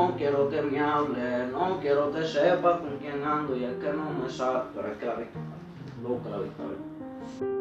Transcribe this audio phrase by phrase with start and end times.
[0.00, 3.92] no quiero que me hable, no quiero que sepa con quién ando y es que
[3.92, 5.24] no me sabe, pero es que la vi,
[6.02, 7.59] loca la victoria.